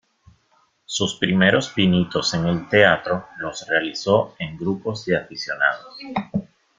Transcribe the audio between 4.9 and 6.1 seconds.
de aficionados.